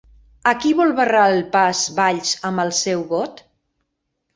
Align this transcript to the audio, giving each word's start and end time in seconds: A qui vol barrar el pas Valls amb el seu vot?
A 0.51 0.53
qui 0.63 0.71
vol 0.79 0.93
barrar 1.01 1.27
el 1.35 1.39
pas 1.57 1.85
Valls 2.01 2.35
amb 2.53 2.67
el 2.67 2.77
seu 2.83 3.09
vot? 3.17 3.49